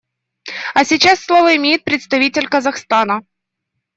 А 0.73 0.83
сейчас 0.83 1.19
слово 1.21 1.57
имеет 1.57 1.83
представитель 1.83 2.49
Казахстана. 2.49 3.21